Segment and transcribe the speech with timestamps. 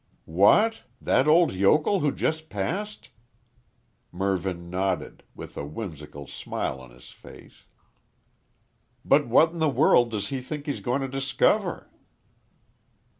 [0.25, 0.81] "What?
[0.99, 3.09] That old yokel who just passed?"
[4.11, 7.65] Mervyn nodded, with a whimsical smile on his face.
[9.05, 11.91] "But what in the world does he think he's going to discover?"